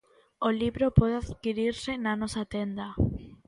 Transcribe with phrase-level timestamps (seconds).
[0.47, 2.87] O libro pode adquirirse na nosa tenda.